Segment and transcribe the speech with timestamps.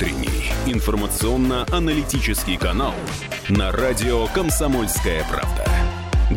[0.00, 2.94] утренний информационно-аналитический канал
[3.50, 5.66] на радио «Комсомольская правда».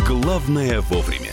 [0.06, 1.32] Главное вовремя.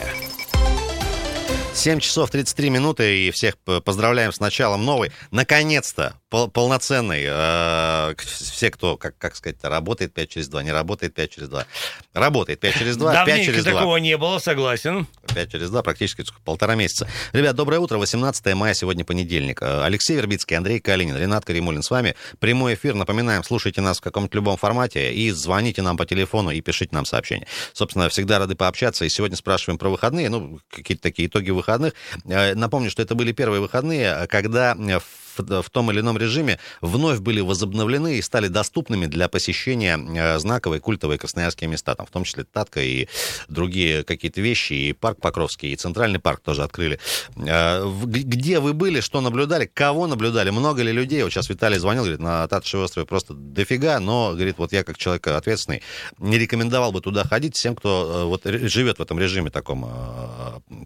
[1.75, 7.25] 7 часов 33 минуты, и всех поздравляем с началом новой, наконец-то, полноценный.
[7.27, 11.67] Э, все, кто, как, как сказать, работает 5 через 2, не работает 5 через 2.
[12.15, 13.73] Работает 5 через 2, 5 через 2.
[13.73, 15.07] такого не было, согласен.
[15.35, 17.09] 5 через 2, практически полтора месяца.
[17.33, 19.63] Ребят, доброе утро, 18 мая, сегодня понедельник.
[19.63, 22.15] Э, Алексей Вербицкий, Андрей Калинин, Ренат Каримулин с вами.
[22.39, 26.61] Прямой эфир, напоминаем, слушайте нас в каком-то любом формате и звоните нам по телефону и
[26.61, 27.47] пишите нам сообщения.
[27.73, 31.95] Собственно, всегда рады пообщаться, и сегодня спрашиваем про выходные, ну, какие-то такие итоги выходных выходных.
[32.27, 37.21] Э, напомню, что это были первые выходные, когда в в том или ином режиме вновь
[37.21, 42.25] были возобновлены и стали доступными для посещения э, знаковые культовые красноярские места, там, в том
[42.25, 43.09] числе Татка и
[43.49, 46.99] другие какие-то вещи, и парк Покровский, и Центральный парк тоже открыли.
[47.37, 51.23] Э, где вы были, что наблюдали, кого наблюдали, много ли людей?
[51.23, 54.99] Вот сейчас Виталий звонил, говорит, на Татшеве острове просто дофига, но, говорит, вот я как
[54.99, 55.83] человек ответственный
[56.19, 59.81] не рекомендовал бы туда ходить всем, кто э, вот живет в этом режиме таком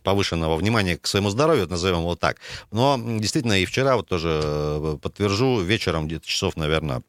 [0.03, 2.37] повышенного внимания к своему здоровью, назовем его так.
[2.71, 4.43] Но действительно и вчера вот тоже
[5.03, 7.03] подтвержу, вечером где-то часов, наверное,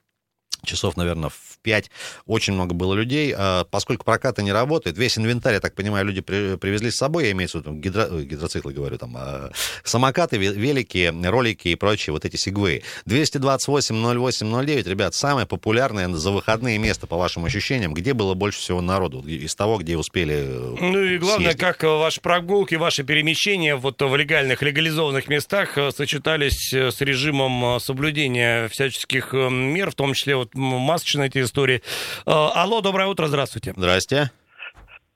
[0.66, 1.90] часов, наверное, в 5
[2.26, 3.34] очень много было людей.
[3.36, 7.26] А, поскольку прокаты не работает, весь инвентарь, я так понимаю, люди при, привезли с собой,
[7.26, 9.52] я имею в виду гидро, гидроциклы, говорю, там, а,
[9.84, 12.84] самокаты, велики, ролики и прочие вот эти сигвы.
[13.08, 19.22] 228-08-09, ребят, самое популярное за выходные место, по вашим ощущениям, где было больше всего народу
[19.22, 21.62] из того, где успели э, Ну и главное, съездить.
[21.62, 27.80] как ваши прогулки, ваши перемещения вот в легальных, легализованных местах э, сочетались э, с режимом
[27.80, 31.82] соблюдения всяческих мер, в том числе вот масочные эти истории.
[32.26, 33.74] Э, алло, доброе утро, здравствуйте.
[33.76, 34.32] Здрасте.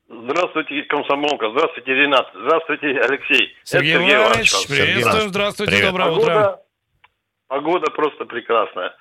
[0.10, 1.52] Здравствуйте, комсомолка.
[1.52, 2.28] Здравствуйте, Ренат.
[2.34, 3.56] Здравствуйте, Алексей.
[3.64, 5.30] Сергей, Сергей Иванович, приветствуем.
[5.30, 5.92] Здравствуйте, Привет.
[5.92, 6.60] доброе погода, утро.
[7.48, 8.96] Погода просто прекрасная.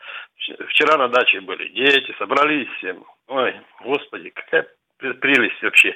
[0.69, 3.05] Вчера на даче были дети, собрались всем.
[3.29, 4.67] Ой, господи, какая
[4.99, 5.95] прелесть вообще.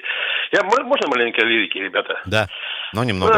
[0.51, 2.21] Я, можно маленькой лирики, ребята?
[2.25, 2.47] Да,
[2.93, 3.33] но немного.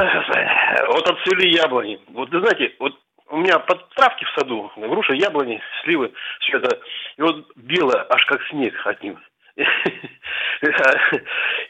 [0.88, 2.00] Вот отцвели яблони.
[2.10, 2.94] Вот, вы знаете, вот
[3.30, 6.80] у меня под травки в саду, груша, яблони, сливы, все это.
[7.18, 9.18] И вот белое, аж как снег от них.
[9.56, 9.66] И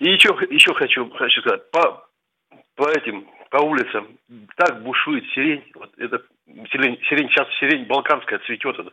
[0.09, 2.07] еще, еще хочу, хочу сказать, по,
[2.75, 4.17] по этим, по улицам
[4.57, 5.63] так бушует сирень.
[5.75, 6.21] Вот это
[6.71, 8.79] сирень, сирень, сейчас сирень балканская цветет.
[8.79, 8.91] Это,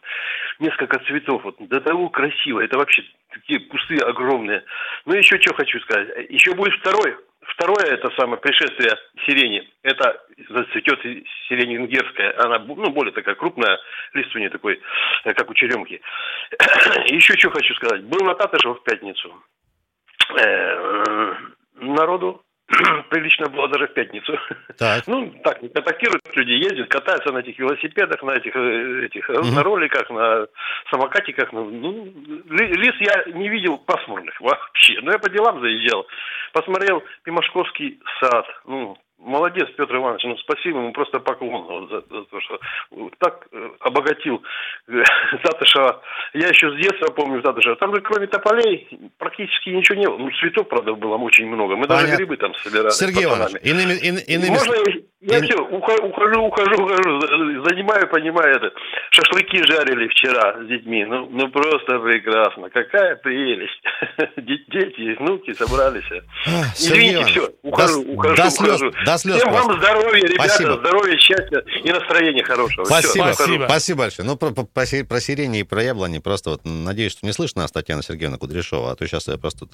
[0.59, 1.43] несколько цветов.
[1.44, 2.61] Вот, до того красиво.
[2.61, 4.62] Это вообще такие кусты огромные.
[5.06, 6.31] Ну, еще что хочу сказать.
[6.31, 9.69] Еще будет второй Второе, это самое пришествие сирени.
[9.83, 11.01] Это зацветет
[11.49, 12.35] сирень венгерская.
[12.45, 13.79] Она ну, более такая крупная,
[14.15, 14.81] лист у нее такой,
[15.25, 16.01] э, как у черемки.
[17.07, 18.05] Еще что хочу сказать.
[18.05, 19.35] Был на Татышево в пятницу.
[20.39, 21.35] Э,
[21.75, 22.45] народу
[23.10, 24.38] прилично было даже в пятницу.
[24.78, 25.05] Так.
[25.12, 29.55] Ну, так, контактируют люди, ездят, катаются на этих велосипедах, на этих, э, этих угу.
[29.55, 30.47] на роликах, на
[30.91, 31.53] самокатиках.
[31.53, 32.12] Ну, ну,
[32.49, 35.00] лис я не видел пасмурных вообще.
[35.03, 36.06] Но я по делам заезжал.
[36.53, 38.47] Посмотрел Пимашковский сад.
[38.65, 42.60] Ну, Молодец, Петр Иванович, ну спасибо ему просто поклон вот, за, за то, что
[43.19, 44.43] так э, обогатил
[44.88, 45.03] э,
[45.43, 46.03] Татышева.
[46.34, 47.77] Я еще с детства помню Татышева.
[47.77, 48.88] Там же кроме тополей
[49.19, 50.19] практически ничего не было.
[50.19, 51.77] Ну, цветов, правда, было очень много.
[51.77, 52.06] Мы Понятно.
[52.06, 52.91] даже грибы там собирали.
[52.91, 54.50] Сергей Иванович, иными, ин, иными...
[54.50, 54.75] Можно
[55.25, 57.21] я все, ухожу, ухожу, ухожу, ухожу,
[57.65, 58.72] занимаю, понимаю это.
[59.12, 61.05] Шашлыки жарили вчера с детьми.
[61.05, 62.71] Ну, ну просто прекрасно.
[62.71, 63.81] Какая прелесть.
[64.37, 66.11] Дети, внуки собрались.
[66.11, 68.93] А, Извините, все, ухожу, до, ухожу, до слез, ухожу.
[69.05, 70.78] До слез Всем вам здоровья, ребята, Спасибо.
[70.78, 72.84] здоровья, счастья и настроения хорошего.
[72.84, 73.65] Спасибо, все, Спасибо.
[73.65, 74.28] Спасибо большое.
[74.28, 77.72] Ну, про, про, про сирени и про яблони просто вот надеюсь, что не слышно нас
[77.72, 79.66] Татьяна Сергеевна Кудряшова, а то сейчас просто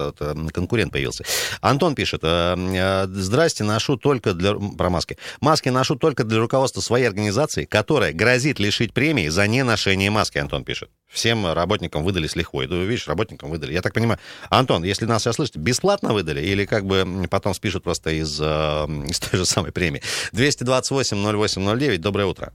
[0.53, 1.25] конкурент появился.
[1.61, 4.55] Антон пишет, э, э, здрасте, ношу только для...
[4.55, 5.17] Про маски.
[5.41, 10.65] Маски ношу только для руководства своей организации, которая грозит лишить премии за неношение маски, Антон
[10.65, 10.91] пишет.
[11.09, 12.67] Всем работникам выдали с лихвой.
[12.67, 13.73] Да, видишь, работникам выдали.
[13.73, 14.19] Я так понимаю,
[14.51, 18.45] Антон, если нас сейчас слышите, бесплатно выдали или как бы потом спишут просто из, э,
[18.45, 20.03] из той же самой премии?
[20.33, 22.53] 228-08-09, доброе утро.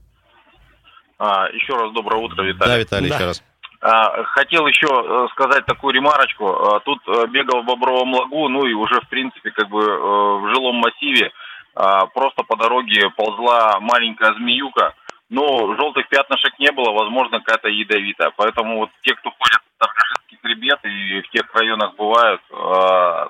[1.18, 2.72] А, еще раз доброе утро, Виталий.
[2.72, 3.14] Да, Виталий, да.
[3.16, 3.42] еще раз.
[3.80, 6.46] А, хотел еще э, сказать такую ремарочку.
[6.48, 10.54] А, тут э, бегал в Бобровом лагу, ну и уже, в принципе, как бы в
[10.54, 11.32] жилом массиве
[11.74, 14.94] а, просто по дороге ползла маленькая змеюка,
[15.30, 18.32] но желтых пятнышек не было, возможно, какая-то ядовитая.
[18.36, 23.28] Поэтому вот те, кто ходят в Торгашинский хребет и в тех районах бывают, а,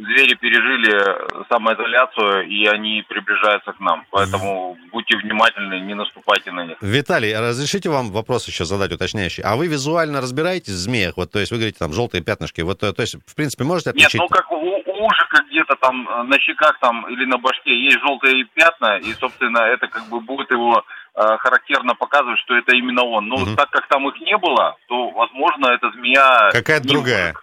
[0.00, 4.04] звери пережили самоизоляцию, и они приближаются к нам.
[4.10, 6.76] Поэтому будьте внимательны, не наступайте на них.
[6.80, 9.42] Виталий, разрешите вам вопрос еще задать уточняющий?
[9.42, 11.16] А вы визуально разбираетесь в змеях?
[11.16, 12.60] Вот, то есть вы говорите, там, желтые пятнышки.
[12.62, 14.14] Вот, то есть, в принципе, можете отличить?
[14.14, 17.98] Нет, ну, как у, у ужика где-то там на щеках там или на башке есть
[18.00, 23.28] желтые пятна, и, собственно, это как бы будет его характерно показывает, что это именно он.
[23.28, 23.56] Но Мгм.
[23.56, 26.50] так как там их не было, то, возможно, эта змея...
[26.52, 27.34] Какая-то другая.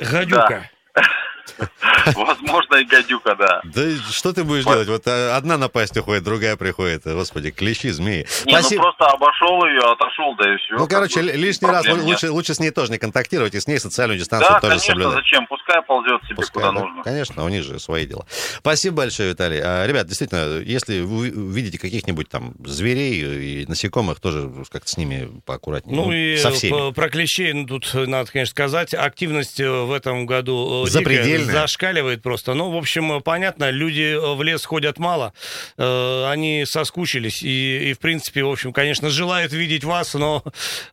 [0.00, 0.70] Гадюка.
[2.14, 3.60] Возможно, и гадюка, да.
[3.64, 4.88] Да что ты будешь делать?
[4.88, 7.02] Вот э, одна напасть уходит, другая приходит.
[7.04, 8.26] Господи, клещи, змеи.
[8.44, 10.76] Не, ну просто обошел ее, отошел, да и все.
[10.76, 14.18] Ну, короче, лишний раз лучше, лучше с ней тоже не контактировать, и с ней социальную
[14.18, 15.14] дистанцию Да, тоже конечно, соблюдать.
[15.16, 15.46] зачем?
[15.46, 16.80] Пускай ползет себе Пускай, куда да.
[16.80, 17.02] нужно.
[17.02, 18.26] Конечно, у них же свои дела.
[18.58, 19.60] Спасибо большое, Виталий.
[19.62, 25.30] А, Ребят, действительно, если вы видите каких-нибудь там зверей и насекомых, тоже как-то с ними
[25.44, 25.96] поаккуратнее.
[25.96, 26.92] Ну и со всеми.
[26.92, 31.33] про клещей, ну, тут надо, конечно, сказать, активность э, в этом году э, Запредельная.
[31.38, 32.54] Дикая, зашкаливает просто.
[32.54, 35.32] Ну, в общем, понятно, люди э, в лес ходят мало,
[35.76, 40.42] э, они соскучились и, и, в принципе, в общем, конечно, желают видеть вас, но,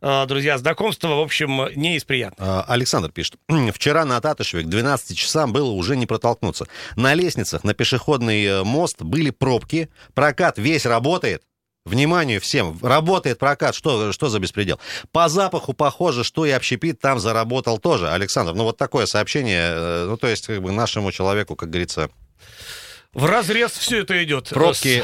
[0.02, 2.48] э, друзья, знакомство, в общем, не из приятных.
[2.48, 3.36] А, Александр пишет.
[3.74, 6.68] Вчера на Татышеве к 12 часам было уже не протолкнуться.
[6.96, 9.90] На лестницах, на пешеходный э, мост были пробки.
[10.14, 11.44] Прокат весь работает.
[11.84, 14.80] Внимание всем, работает прокат, что, что за беспредел?
[15.12, 18.10] По запаху похоже, что и общепит там заработал тоже.
[18.10, 22.12] Александр, ну вот такое сообщение, э, ну то есть как бы нашему человеку, как говорится,
[23.14, 24.50] В разрез все это идет.
[24.54, 25.04] э, Пробки,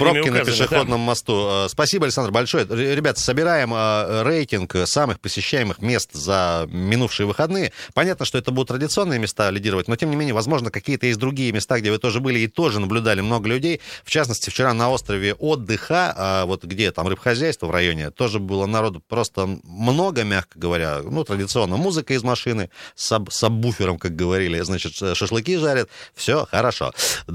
[0.00, 0.44] пробки на указами, да.
[0.44, 1.66] пешеходном мосту.
[1.66, 2.66] Э, Спасибо, Александр, большое.
[2.68, 7.72] Ребята, собираем э, рейтинг самых посещаемых мест за минувшие выходные.
[7.94, 11.52] Понятно, что это будут традиционные места лидировать, но тем не менее, возможно, какие-то есть другие
[11.52, 13.80] места, где вы тоже были и тоже наблюдали много людей.
[14.02, 19.00] В частности, вчера на острове отдыха, вот где там рыбхозяйство в районе, тоже было народу
[19.06, 21.02] просто много, мягко говоря.
[21.04, 25.88] Ну, традиционно музыка из машины, с саб- сабвуфером, как говорили, значит, шашлыки жарят.
[26.16, 26.92] Все хорошо.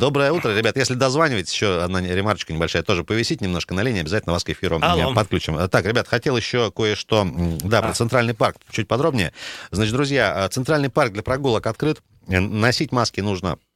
[0.09, 0.75] Доброе утро, ребят.
[0.75, 4.79] Если дозваниваетесь, еще одна ремарочка небольшая, тоже повисит немножко на линии, обязательно вас к эфиру
[4.81, 5.11] Алло.
[5.11, 5.55] э, подключим.
[5.55, 7.27] А, Так, ребят, хотел еще кое-что,
[7.63, 7.93] да, про А.
[7.93, 9.33] Центральный парк чуть подробнее.
[9.69, 12.01] Значит, друзья, э, Центральный парк для прогулок открыт.
[12.27, 13.68] Э, Носить маски нужно э,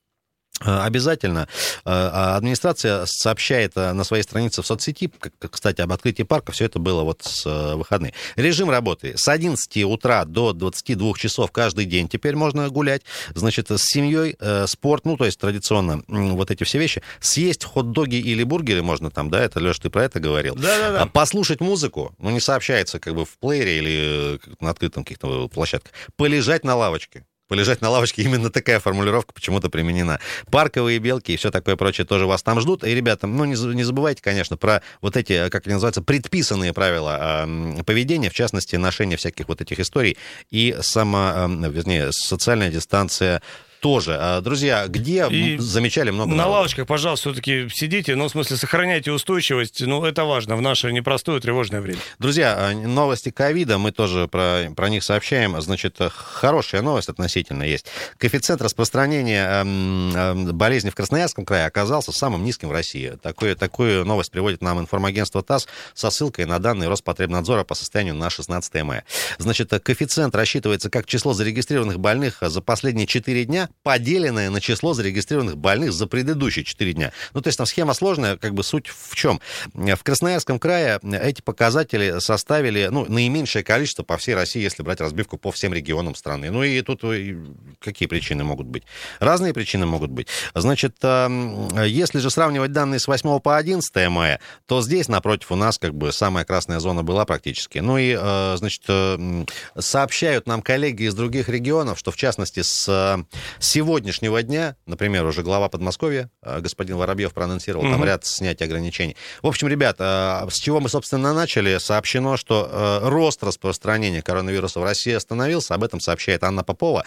[0.59, 1.47] Обязательно.
[1.79, 6.65] Э, а Администрация сообщает э, на своей странице в соцсети, кстати, об открытии парка, все
[6.65, 8.13] это было вот с э, выходных.
[8.35, 13.01] Режим работы с 11 утра до 22 часов каждый день теперь можно гулять.
[13.33, 17.01] Значит, с семьей, э, спорт, ну, то есть традиционно вот эти все вещи.
[17.19, 20.55] Съесть хот-доги или бургеры можно там, да, это, Леш, ты про это говорил.
[20.55, 21.01] Да-да-да.
[21.01, 25.47] А Послушать музыку, ну, не сообщается как бы в плеере или э, на открытом каких-то
[25.47, 25.91] площадках.
[26.15, 27.25] Полежать на лавочке.
[27.47, 30.19] Полежать на лавочке, именно такая формулировка почему-то применена.
[30.51, 32.83] Парковые белки и все такое прочее тоже вас там ждут.
[32.83, 36.73] И, ребята, ну, не, не забывайте, конечно, про вот эти, э, как они называются, предписанные
[36.73, 40.17] правила э, поведения, в частности, ношение всяких вот этих историй
[40.51, 43.41] и само, э, вернее, социальная дистанция
[43.83, 44.17] тоже.
[44.17, 46.53] А, Друзья, где И замечали много На народу?
[46.53, 51.41] лавочках, пожалуйста, все-таки сидите, ну, в смысле, сохраняйте устойчивость, ну, это важно в наше непростое
[51.41, 51.99] тревожное время.
[52.17, 55.61] Друзья, а, новости ковида, мы тоже про, про них сообщаем.
[55.61, 57.87] Значит, э, хорошая новость относительно есть.
[58.17, 63.17] Коэффициент распространения эм, эм, болезни в Красноярском крае оказался самым низким в России.
[63.21, 68.29] Такую, такую новость приводит нам информагентство ТАСС со ссылкой на данные Роспотребнадзора по состоянию на
[68.29, 69.03] 16 мая.
[69.39, 74.93] Значит, э, коэффициент рассчитывается как число зарегистрированных больных за последние 4 дня, поделенное на число
[74.93, 77.11] зарегистрированных больных за предыдущие 4 дня.
[77.33, 79.41] Ну, то есть там схема сложная, как бы суть в чем?
[79.73, 85.37] В Красноярском крае эти показатели составили, ну, наименьшее количество по всей России, если брать разбивку
[85.37, 86.51] по всем регионам страны.
[86.51, 87.35] Ну, и тут э,
[87.79, 88.83] какие причины могут быть?
[89.19, 90.27] Разные причины могут быть.
[90.53, 95.55] Значит, эм, если же сравнивать данные с 8 по 11 мая, то здесь, напротив, у
[95.55, 97.79] нас как бы самая красная зона была практически.
[97.79, 99.45] Ну и, э, значит, э,
[99.77, 103.23] сообщают нам коллеги из других регионов, что, в частности, с э,
[103.63, 109.15] сегодняшнего дня, например, уже глава Подмосковья, э, господин Воробьев проанонсировал там ряд снятия ограничений.
[109.41, 114.79] В общем, ребята, э, с чего мы, собственно, начали, сообщено, что э, рост распространения коронавируса
[114.79, 115.73] в России остановился.
[115.75, 117.05] Об этом сообщает Анна Попова,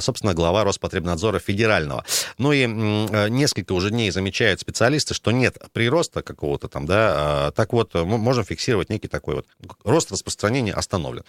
[0.00, 2.04] собственно, глава Роспотребнадзора федерального.
[2.38, 7.94] Ну и несколько уже дней замечают специалисты, что нет прироста какого-то там, да, так вот,
[7.94, 9.46] мы можем фиксировать некий такой вот
[9.84, 11.24] рост распространения остановлен.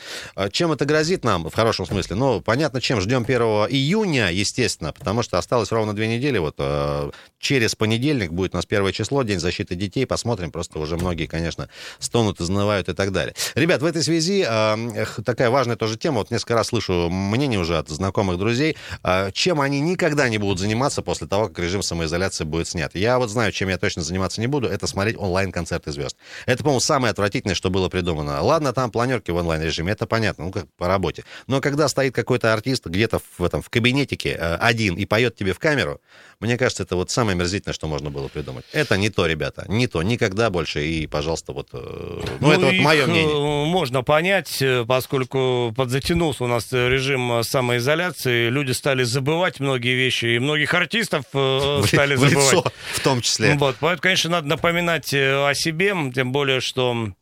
[0.51, 2.15] Чем это грозит нам, в хорошем смысле?
[2.15, 3.01] Ну, понятно, чем.
[3.01, 4.56] Ждем 1 июня, естественно,
[4.93, 6.37] потому что осталось ровно две недели.
[6.37, 10.05] Вот э, через понедельник будет у нас первое число, День защиты детей.
[10.05, 13.35] Посмотрим, просто уже многие, конечно, стонут, изнывают и так далее.
[13.55, 16.19] Ребят, в этой связи э, такая важная тоже тема.
[16.19, 20.59] Вот несколько раз слышу мнение уже от знакомых друзей, э, чем они никогда не будут
[20.59, 22.93] заниматься после того, как режим самоизоляции будет снят.
[22.95, 26.17] Я вот знаю, чем я точно заниматься не буду, это смотреть онлайн-концерты звезд.
[26.45, 28.41] Это, по-моему, самое отвратительное, что было придумано.
[28.41, 31.23] Ладно, там планерки в онлайн-режиме, это понятно, ну как по работе.
[31.47, 35.59] Но когда стоит какой-то артист где-то в этом в кабинетике, один и поет тебе в
[35.59, 35.99] камеру,
[36.39, 38.63] мне кажется, это вот самое мерзительное, что можно было придумать.
[38.71, 40.85] Это не то, ребята, не то, никогда больше.
[40.85, 43.33] И, пожалуйста, вот, э, ну, ну это вот мое мнение.
[43.33, 50.25] Э, можно понять, э, поскольку подзатянулся у нас режим самоизоляции, люди стали забывать многие вещи,
[50.25, 52.19] и многих артистов стали в, забывать.
[52.19, 52.63] В лицо,
[52.93, 53.55] в том числе.
[53.55, 57.13] Вот, поэтому, конечно, надо напоминать о себе, тем более, что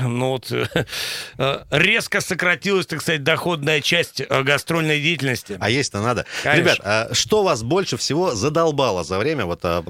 [0.00, 5.56] ну вот э, резко сократилась, так сказать, доходная часть э, гастрольной деятельности.
[5.58, 6.26] А есть-то надо.
[6.42, 6.60] Конечно.
[6.60, 9.80] Ребят, а что вас больше всего задолбало за время вот а,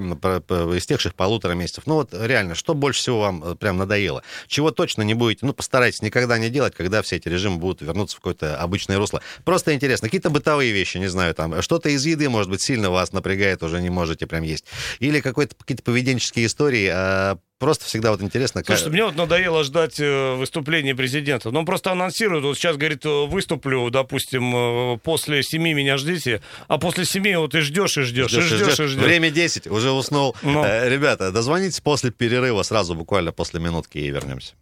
[0.76, 1.84] истекших полутора месяцев?
[1.86, 4.22] Ну вот реально, что больше всего вам э, прям надоело?
[4.46, 8.16] Чего точно не будете, ну постарайтесь никогда не делать, когда все эти режимы будут вернуться
[8.16, 9.20] в какое-то обычное русло.
[9.44, 13.12] Просто интересно, какие-то бытовые вещи, не знаю, там что-то из еды, может быть, сильно вас
[13.12, 14.64] напрягает, уже не можете прям есть.
[15.00, 18.62] Или какие-то поведенческие истории, а, Просто всегда вот интересно.
[18.64, 18.92] Слушайте, как...
[18.92, 21.50] мне вот надоело ждать э, выступления президента.
[21.50, 26.40] Ну, он просто анонсирует, вот сейчас, говорит, э, выступлю, допустим, э, после семи меня ждите,
[26.68, 28.78] а после семи вот и ждешь, и ждешь, ждешь и ждешь, и ждешь.
[28.78, 29.02] И ждешь.
[29.02, 30.36] Время 10, уже уснул.
[30.42, 30.64] Ну.
[30.64, 34.54] Ребята, дозвонитесь после перерыва, сразу буквально после минутки и вернемся.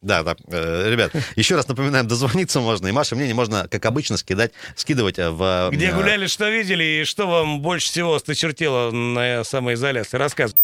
[0.00, 0.36] Да, да.
[0.48, 2.88] Ребят, еще раз напоминаем, дозвониться можно.
[2.88, 5.70] И ваше мнение можно, как обычно, скидать, скидывать в...
[5.72, 10.18] Где гуляли, что видели, и что вам больше всего осточертело на самоизоляции?
[10.18, 10.63] Рассказывайте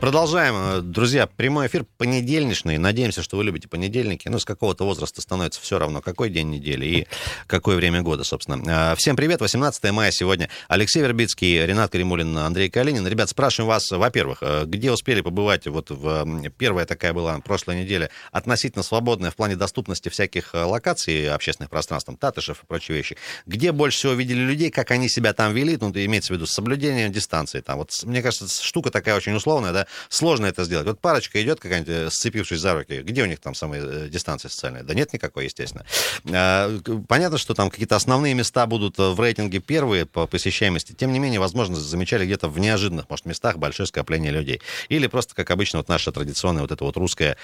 [0.00, 0.92] Продолжаем.
[0.92, 2.78] Друзья, прямой эфир понедельничный.
[2.78, 4.28] Надеемся, что вы любите понедельники.
[4.28, 7.06] Ну, с какого-то возраста становится все равно, какой день недели и
[7.48, 8.92] какое время года, собственно.
[8.92, 9.40] А, всем привет.
[9.40, 10.50] 18 мая сегодня.
[10.68, 13.08] Алексей Вербицкий, Ренат Каримулин, Андрей Калинин.
[13.08, 15.66] Ребят, спрашиваем вас, во-первых, э, где успели побывать?
[15.66, 21.28] Вот в первая такая была прошлой неделе относительно свободная в плане доступности всяких э, локаций
[21.28, 23.16] общественных пространств, там, Татышев и прочие вещи.
[23.46, 27.08] Где больше всего видели людей, как они себя там вели, ну, имеется в виду соблюдение
[27.08, 27.62] дистанции.
[27.62, 30.86] Там, вот, мне кажется, штука такая очень условная, да, сложно это сделать.
[30.86, 34.48] Вот парочка идет какая-нибудь, э, сцепившись за руки, где у них там самая э, дистанция
[34.48, 34.82] социальная?
[34.82, 35.84] Да нет никакой, естественно.
[36.32, 36.78] А,
[37.08, 40.92] понятно, что там какие-то основные места будут э, в рейтинге первые по посещаемости.
[40.92, 44.60] Тем не менее, возможно, замечали где-то в неожиданных, может, местах большое скопление людей.
[44.88, 47.36] Или просто, как обычно, вот наша традиционная вот это вот русская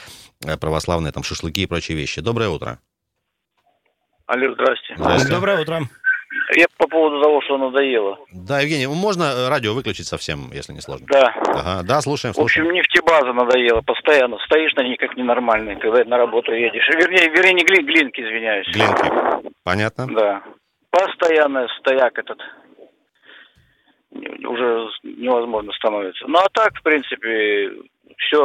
[0.60, 2.20] православная там шашлыки и прочие вещи.
[2.20, 2.78] Доброе утро.
[4.26, 4.94] Алло, здрасте.
[4.96, 5.28] здрасте.
[5.28, 5.88] Доброе утро.
[6.56, 8.18] Я по поводу того, что надоело.
[8.32, 11.06] Да, Евгений, можно э, радио выключить совсем, если не сложно?
[11.08, 11.34] Да.
[11.46, 12.66] Ага, да, слушаем, слушаем.
[12.66, 13.80] В общем, нефтебаза надоела.
[13.82, 16.88] Постоянно стоишь на ней как ненормальный, когда на работу едешь.
[16.88, 18.68] Вернее, вернее, не глин, глинки, извиняюсь.
[18.68, 19.52] Глинки.
[19.64, 20.06] Понятно.
[20.08, 20.42] Да.
[20.90, 22.38] Постоянно стояк этот
[24.46, 26.24] уже невозможно становится.
[26.28, 27.72] Ну, а так, в принципе,
[28.18, 28.38] все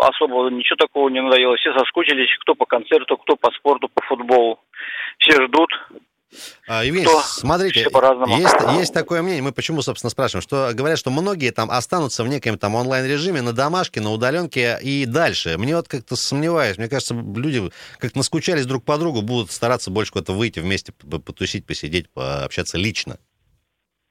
[0.00, 1.56] особо ничего такого не надоело.
[1.56, 4.58] Все соскучились, кто по концерту, кто по спорту, по футболу.
[5.18, 5.70] Все ждут.
[6.66, 11.10] А, Евгений, что смотрите, есть, есть такое мнение, мы почему, собственно, спрашиваем, что говорят, что
[11.10, 15.56] многие там останутся в неком там онлайн-режиме, на домашке, на удаленке и дальше.
[15.56, 20.12] Мне вот как-то сомневаюсь, мне кажется, люди как-то наскучались друг по другу, будут стараться больше
[20.12, 23.18] куда-то выйти вместе, потусить, посидеть, пообщаться лично.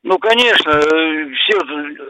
[0.07, 1.57] Ну, конечно, э, все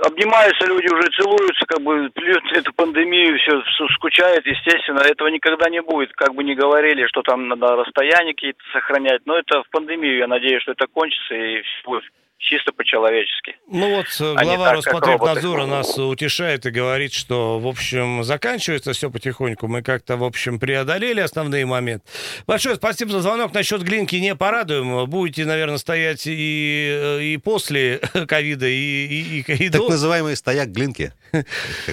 [0.05, 2.11] обнимаются, люди уже целуются, как бы
[2.53, 4.99] эту пандемию, все скучают, естественно.
[4.99, 9.21] Этого никогда не будет, как бы ни говорили, что там надо расстояние какие-то сохранять.
[9.25, 12.03] Но это в пандемию, я надеюсь, что это кончится и все будет
[12.37, 13.55] чисто по-человечески.
[13.69, 19.09] Ну вот э, а глава Роспотребнадзора нас утешает и говорит, что, в общем, заканчивается все
[19.09, 19.67] потихоньку.
[19.67, 22.05] Мы как-то, в общем, преодолели основные моменты.
[22.45, 23.53] Большое спасибо за звонок.
[23.53, 25.05] Насчет глинки не порадуем.
[25.09, 29.89] Будете, наверное, стоять и, э, и после ковида, и, и, и, и Так до...
[29.89, 31.13] называемый стояк глинки.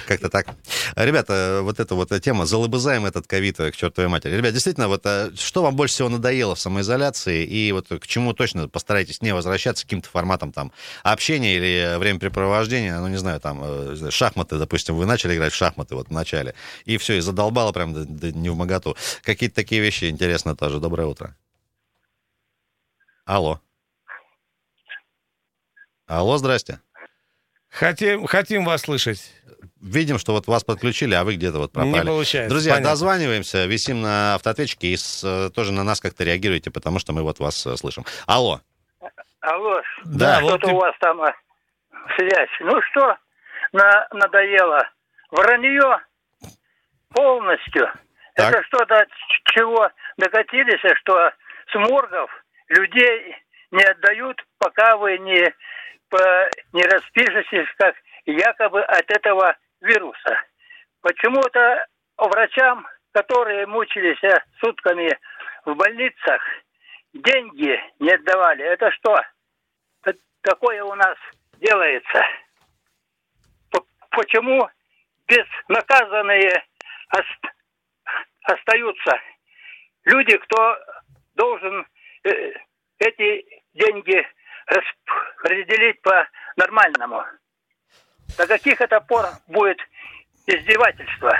[0.07, 0.47] Как-то так.
[0.95, 4.35] Ребята, вот эта вот тема, залыбызаем этот ковид к чертовой матери.
[4.35, 8.33] Ребят, действительно, вот э, что вам больше всего надоело в самоизоляции, и вот к чему
[8.33, 10.71] точно постарайтесь не возвращаться, каким-то форматом там
[11.03, 15.95] общения или времяпрепровождения, ну, не знаю, там, э, шахматы, допустим, вы начали играть в шахматы
[15.95, 18.95] вот в начале, и все, и задолбало прям до, до, не в моготу.
[19.23, 20.79] Какие-то такие вещи интересно тоже.
[20.79, 21.35] Доброе утро.
[23.25, 23.59] Алло.
[26.07, 26.79] Алло, здрасте.
[27.75, 29.19] Хотим, хотим вас слышать.
[29.81, 31.91] Видим, что вот вас подключили, а вы где-то вот пропали.
[31.91, 32.49] Не получается.
[32.49, 32.91] Друзья, Понятно.
[32.91, 37.21] дозваниваемся, висим на автоответчике и с, э, тоже на нас как-то реагируйте, потому что мы
[37.21, 38.05] вот вас э, слышим.
[38.25, 38.61] Алло.
[39.41, 39.81] Алло.
[40.05, 40.67] Да, что-то вот ты...
[40.67, 41.33] у вас там э,
[42.17, 42.49] связь.
[42.61, 43.17] Ну что,
[43.73, 44.89] на, надоело?
[45.31, 45.99] Вранье
[47.13, 47.91] полностью.
[48.35, 48.53] Так.
[48.53, 49.09] Это что-то, от
[49.53, 51.29] чего докатились, что
[51.71, 52.31] с моргов
[52.69, 53.35] людей
[53.71, 55.53] не отдают, пока вы не
[56.73, 57.95] не распишетесь как
[58.25, 60.41] якобы от этого вируса.
[61.01, 61.85] Почему-то
[62.17, 64.19] врачам, которые мучились
[64.59, 65.17] сутками
[65.65, 66.41] в больницах,
[67.13, 68.63] деньги не отдавали.
[68.63, 69.15] Это что?
[70.41, 71.17] Такое у нас
[71.59, 72.23] делается.
[74.11, 74.69] почему
[75.27, 76.63] безнаказанные
[78.43, 79.19] остаются
[80.05, 80.77] люди, кто
[81.35, 81.85] должен
[82.23, 82.53] э,
[82.99, 84.25] эти деньги
[84.67, 87.23] распределить по нормальному.
[88.37, 89.77] До каких это пор будет
[90.47, 91.37] издевательство?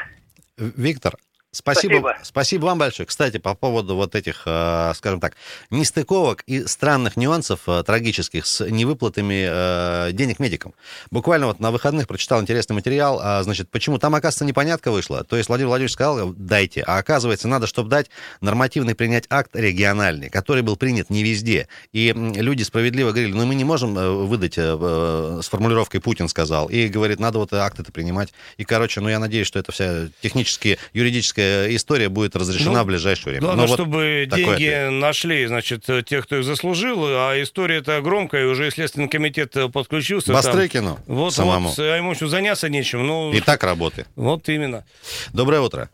[0.57, 1.13] Виктор,
[1.55, 2.17] Спасибо, спасибо.
[2.23, 3.07] Спасибо вам большое.
[3.07, 5.35] Кстати, по поводу вот этих, э, скажем так,
[5.69, 10.73] нестыковок и странных нюансов э, трагических с невыплатами э, денег медикам.
[11.11, 15.23] Буквально вот на выходных прочитал интересный материал, а, значит, почему там, оказывается, непонятка вышла.
[15.23, 18.09] То есть Владимир Владимирович сказал, дайте, а оказывается, надо, чтобы дать
[18.41, 21.69] нормативный принять акт региональный, который был принят не везде.
[21.93, 23.93] И люди справедливо говорили, ну мы не можем
[24.27, 26.67] выдать с формулировкой «Путин сказал».
[26.67, 28.33] И говорит, надо вот акт это принимать.
[28.57, 32.87] И, короче, ну я надеюсь, что это вся технически юридическая история будет разрешена ну, в
[32.87, 33.41] ближайшее время.
[33.41, 34.91] Главное, Но чтобы вот деньги ответ.
[34.91, 40.33] нашли, значит, тех, кто их заслужил, а история-то громкая, и уже Следственный комитет подключился.
[40.33, 41.15] Бастрыкину там.
[41.15, 41.69] вот, самому.
[41.69, 43.05] Вот, а ему еще заняться нечем.
[43.05, 44.07] Ну, и так работает.
[44.15, 44.85] Вот именно.
[45.33, 45.89] Доброе утро.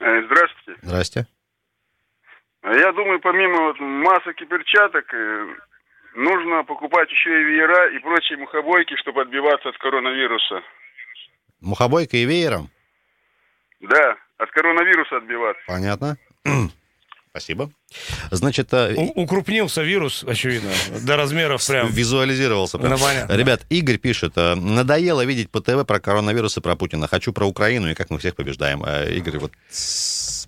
[0.00, 0.80] Э, здравствуйте.
[0.82, 1.26] Здрасте.
[2.62, 5.46] Я думаю, помимо вот масок и перчаток, э,
[6.14, 10.62] нужно покупать еще и веера и прочие мухобойки, чтобы отбиваться от коронавируса.
[11.60, 12.70] Мухобойка и веером?
[13.80, 15.62] Да, от коронавируса отбиваться.
[15.66, 16.16] Понятно.
[17.30, 17.70] Спасибо.
[18.32, 20.70] Значит, У- укрупнился вирус, очевидно,
[21.06, 21.86] до размеров прям.
[21.88, 22.78] Визуализировался.
[22.78, 22.90] Прям.
[22.92, 23.32] Ну, понятно.
[23.36, 27.06] Ребят, Игорь пишет, э, надоело видеть по ТВ про коронавирус и про Путина.
[27.06, 28.84] Хочу про Украину и как мы всех побеждаем.
[28.84, 29.52] Игорь, вот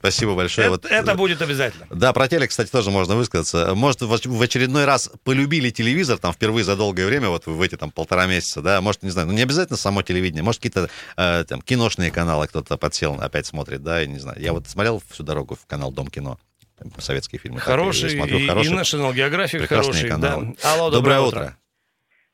[0.02, 0.66] спасибо большое.
[0.66, 1.87] Это, вот, это будет обязательно.
[1.90, 3.75] Да, про телек, кстати, тоже можно высказаться.
[3.75, 7.90] Может, в очередной раз полюбили телевизор, там, впервые за долгое время, вот в эти, там,
[7.90, 11.62] полтора месяца, да, может, не знаю, ну, не обязательно само телевидение, может, какие-то, э, там,
[11.62, 14.40] киношные каналы кто-то подсел, опять смотрит, да, я не знаю.
[14.40, 16.38] Я вот смотрел всю дорогу в канал Дом кино
[16.99, 17.61] советские фильмы.
[17.61, 20.09] Хороший, так, смотрю, и, хороший, и National Geographic хороший.
[20.09, 20.42] Канал.
[20.42, 20.73] Да.
[20.73, 21.38] Алло, доброе, доброе утро.
[21.38, 21.56] утро.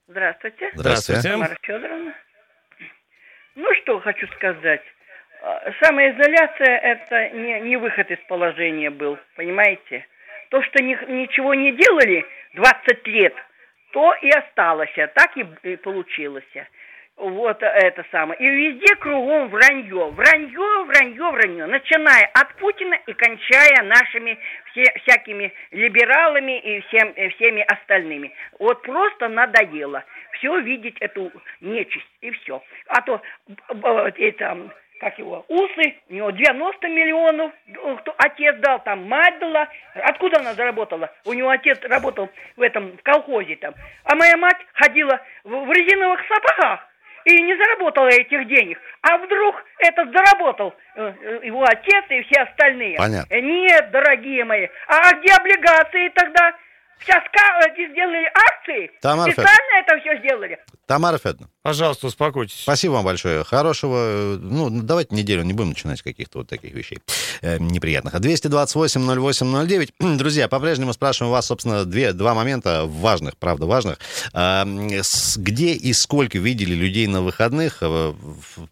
[0.08, 0.70] Здравствуйте.
[0.74, 1.28] Здравствуйте.
[1.28, 2.14] Тамара Федоровна.
[3.56, 4.80] Ну, что хочу сказать.
[5.42, 10.06] А, самоизоляция– это не, не выход из положения был, понимаете?
[10.50, 13.34] То, что ни, ничего не делали 20 лет,
[13.92, 16.44] то и осталось, а так и, и получилось.
[17.16, 18.38] Вот это самое.
[18.38, 20.10] И везде кругом вранье.
[20.10, 21.66] Вранье, вранье, вранье.
[21.66, 24.38] Начиная от Путина и кончая нашими
[24.70, 28.32] все, всякими либералами и всем, всеми остальными.
[28.60, 32.62] Вот просто надоело все видеть эту нечисть и все.
[32.86, 33.20] А то
[34.16, 37.52] это как его, усы, у него 90 миллионов,
[38.16, 39.68] отец дал, там мать дала.
[39.94, 41.10] Откуда она заработала?
[41.24, 43.74] У него отец работал в этом, в колхозе там.
[44.04, 46.86] А моя мать ходила в, в резиновых сапогах
[47.24, 48.80] и не заработала этих денег.
[49.02, 52.96] А вдруг этот заработал э, э, его отец и все остальные?
[52.96, 53.40] Понятно.
[53.40, 54.68] Нет, дорогие мои.
[54.86, 56.54] А где облигации тогда?
[57.00, 57.22] Сейчас
[57.98, 60.58] сделали акции, Тамара специально это все сделали.
[60.88, 61.50] Тамара Федоровна.
[61.62, 62.60] Пожалуйста, успокойтесь.
[62.62, 63.44] Спасибо вам большое.
[63.44, 67.00] Хорошего, ну, давайте неделю не будем начинать с каких-то вот таких вещей
[67.42, 68.14] э, неприятных.
[68.14, 70.16] 228-08-09.
[70.16, 73.98] Друзья, по-прежнему спрашиваем вас, собственно, две, два момента важных, правда, важных.
[74.32, 74.64] Э,
[75.36, 77.82] где и сколько видели людей на выходных?
[77.82, 78.14] Э,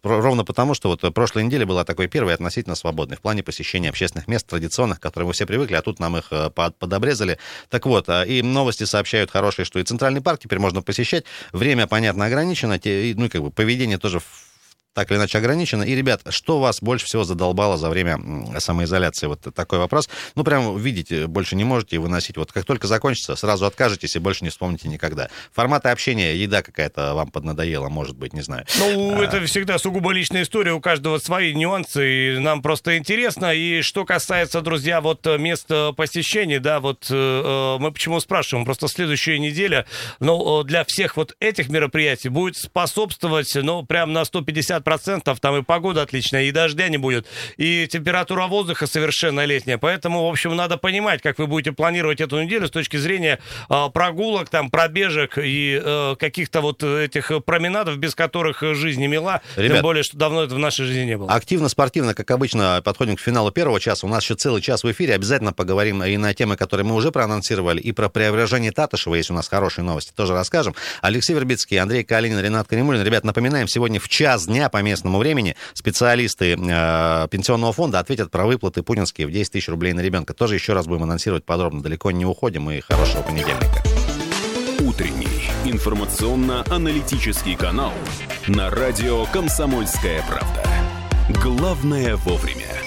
[0.01, 4.27] ровно потому, что вот прошлой неделе была такой первой относительно свободной в плане посещения общественных
[4.27, 7.37] мест традиционных, к которым мы все привыкли, а тут нам их э, под, подобрезали.
[7.69, 11.23] Так вот, э, и новости сообщают хорошие, что и Центральный парк теперь можно посещать.
[11.51, 12.79] Время, понятно, ограничено
[13.17, 14.21] ну, как бы поведение тоже
[14.97, 15.83] так или иначе ограничено.
[15.83, 18.17] И, ребят, что вас больше всего задолбало за время
[18.57, 19.27] самоизоляции?
[19.27, 20.09] Вот такой вопрос.
[20.33, 22.35] Ну, прям видите, больше не можете выносить.
[22.35, 25.29] Вот как только закончится, сразу откажетесь и больше не вспомните никогда.
[25.53, 28.65] Форматы общения, еда какая-то вам поднадоела, может быть, не знаю.
[28.79, 29.23] Ну, а...
[29.23, 33.53] это всегда сугубо личная история, у каждого свои нюансы, и нам просто интересно.
[33.53, 38.65] И что касается, друзья, вот э, мест посещения, да, вот э, э, мы почему спрашиваем,
[38.65, 39.85] просто следующая неделя,
[40.19, 45.63] ну, для всех вот этих мероприятий будет способствовать, ну, прям на 150 процентов, там и
[45.63, 49.77] погода отличная, и дождя не будет, и температура воздуха совершенно летняя.
[49.77, 53.85] Поэтому, в общем, надо понимать, как вы будете планировать эту неделю с точки зрения э,
[53.93, 59.41] прогулок, там, пробежек и э, каких-то вот этих променадов, без которых жизнь не мила.
[59.57, 61.33] Ребят, тем более, что давно это в нашей жизни не было.
[61.33, 64.07] Активно-спортивно, как обычно, подходим к финалу первого часа.
[64.07, 65.15] У нас еще целый час в эфире.
[65.15, 69.33] Обязательно поговорим и на темы, которые мы уже проанонсировали, и про преображение Татышева, есть у
[69.33, 70.75] нас хорошие новости, тоже расскажем.
[71.01, 73.03] Алексей Вербицкий, Андрей Калинин, Ренат Каримулин.
[73.03, 78.83] Ребят, напоминаем, сегодня в час по местному времени специалисты э, пенсионного фонда ответят про выплаты
[78.83, 80.33] путинские в 10 тысяч рублей на ребенка.
[80.33, 81.81] Тоже еще раз будем анонсировать подробно.
[81.81, 83.83] Далеко не уходим и хорошего понедельника.
[84.79, 87.93] Утренний информационно-аналитический канал
[88.47, 90.63] на радио «Комсомольская правда».
[91.43, 92.86] Главное вовремя.